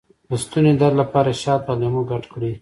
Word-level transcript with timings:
د 0.29 0.31
ستوني 0.43 0.73
درد 0.81 0.95
لپاره 1.01 1.29
شات 1.41 1.61
او 1.69 1.75
لیمو 1.81 2.01
ګډ 2.11 2.23
کړئ 2.33 2.53